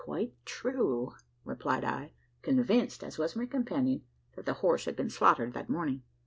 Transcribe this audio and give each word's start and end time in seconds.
"Quite 0.03 0.33
true," 0.45 1.11
replied 1.45 1.83
I, 1.83 2.13
convinced, 2.41 3.03
as 3.03 3.19
was 3.19 3.35
my 3.35 3.45
companion, 3.45 4.01
that 4.35 4.47
the 4.47 4.53
horse 4.53 4.85
had 4.85 4.95
been 4.95 5.11
slaughtered 5.11 5.53
that 5.53 5.69
morning. 5.69 6.01